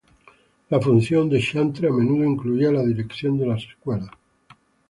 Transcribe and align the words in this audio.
La 0.69 0.81
función 0.81 1.29
de 1.29 1.39
chantre 1.39 1.87
a 1.87 1.91
menudo 1.91 2.23
incluía 2.23 2.71
la 2.71 2.81
dirección 2.83 3.37
de 3.37 3.45
las 3.45 3.63
escuelas. 3.63 4.09